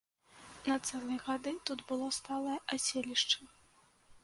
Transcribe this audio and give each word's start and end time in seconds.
На 0.69 0.77
цэлыя 0.87 1.17
гады 1.25 1.53
тут 1.69 1.79
было 1.93 2.09
сталае 2.19 2.57
аселішча. 2.77 3.39